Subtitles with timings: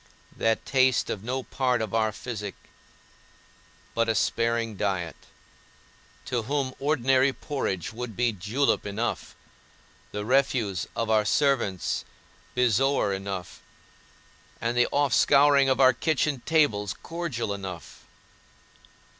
[0.35, 2.55] that taste of no part of our physic,
[3.93, 5.15] but a sparing diet,
[6.25, 9.35] to whom ordinary porridge would be julep enough,
[10.11, 12.03] the refuse of our servants
[12.55, 13.61] bezoar enough,
[14.59, 18.03] and the offscouring of our kitchen tables cordial enough.